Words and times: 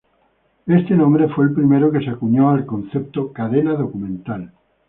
Este 0.65 0.95
nombre 0.95 1.27
fue 1.29 1.45
el 1.45 1.53
primero 1.53 1.91
que 1.91 2.03
se 2.03 2.09
acuñó 2.09 2.49
al 2.49 2.65
concepto 2.65 3.31
"cadena 3.31 3.75
documental". 3.75 4.51